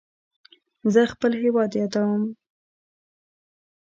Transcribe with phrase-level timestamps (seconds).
[0.93, 2.21] زه خپل هیواد یادوم.